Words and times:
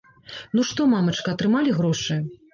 Ну 0.59 0.63
што, 0.69 0.87
мамачка, 0.95 1.37
атрымалі 1.39 1.77
грошы? 1.83 2.21